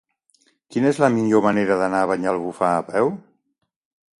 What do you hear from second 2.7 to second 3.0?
a